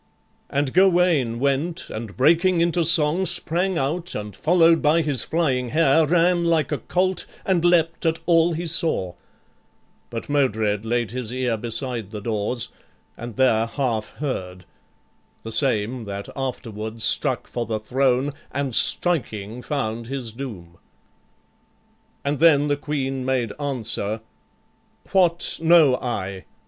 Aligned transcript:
And 0.49 0.73
Gawain 0.73 1.37
went, 1.39 1.91
and 1.91 2.17
breaking 2.17 2.59
into 2.59 2.83
song 2.83 3.27
Sprang 3.27 3.77
out, 3.77 4.15
and 4.15 4.35
follow'd 4.35 4.81
by 4.81 5.03
his 5.03 5.23
flying 5.23 5.69
hair 5.69 6.07
Ran 6.07 6.43
like 6.43 6.71
a 6.71 6.79
colt, 6.79 7.27
and 7.45 7.63
leapt 7.63 8.07
at 8.07 8.17
all 8.25 8.53
he 8.53 8.65
saw: 8.65 9.13
But 10.09 10.27
Modred 10.27 10.85
laid 10.85 11.11
his 11.11 11.31
ear 11.31 11.55
beside 11.55 12.09
the 12.09 12.19
doors, 12.19 12.69
And 13.15 13.35
there 13.35 13.67
half 13.67 14.13
heard; 14.13 14.65
the 15.43 15.51
same 15.51 16.05
that 16.05 16.29
afterward 16.35 16.99
Struck 16.99 17.45
for 17.45 17.67
the 17.67 17.77
throne, 17.77 18.33
and 18.51 18.73
striking 18.73 19.61
found 19.61 20.07
his 20.07 20.31
doom. 20.31 20.79
And 22.25 22.39
then 22.39 22.69
the 22.69 22.75
Queen 22.75 23.23
made 23.23 23.53
answer, 23.59 24.21
"What 25.11 25.59
know 25.61 25.97
I? 25.97 26.45